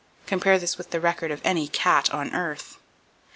[0.25, 2.77] Compare this with the record of any cat on earth.